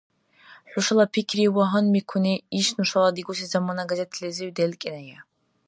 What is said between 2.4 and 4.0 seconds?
иш нушала дигуси Замана